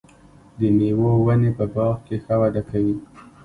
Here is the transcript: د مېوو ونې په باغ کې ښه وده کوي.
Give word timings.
د 0.59 0.59
مېوو 0.77 1.11
ونې 1.25 1.51
په 1.57 1.65
باغ 1.73 1.95
کې 2.05 2.15
ښه 2.23 2.35
وده 2.41 2.61
کوي. 2.69 2.95